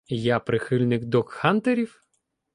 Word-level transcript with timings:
Я 0.09 0.39
прихильник 0.39 1.05
догхантерів? 1.05 2.03